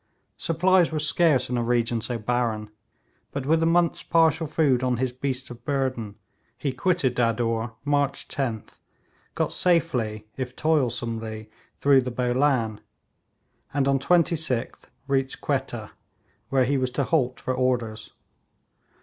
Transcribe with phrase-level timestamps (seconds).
[0.37, 2.71] Supplies were scarce in a region so barren,
[3.31, 6.15] but with a month's partial food on his beasts of burden
[6.57, 8.79] he quitted Dadur March 10th,
[9.35, 12.81] got safely, if toilsomely, through the Bolan,
[13.75, 15.91] and on 26th reached Quetta,
[16.49, 18.11] where he was to halt for orders.